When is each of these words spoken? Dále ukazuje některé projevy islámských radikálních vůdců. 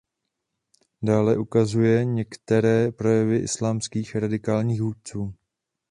Dále 1.01 1.37
ukazuje 1.37 2.05
některé 2.05 2.91
projevy 2.91 3.37
islámských 3.37 4.15
radikálních 4.15 4.81
vůdců. 4.81 5.33